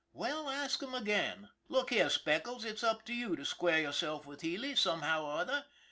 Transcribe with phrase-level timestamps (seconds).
[0.23, 1.49] "Well, ask him again.
[1.67, 5.65] Look here, Speckles, it's up to you to square yourself with Healy, somehow or other.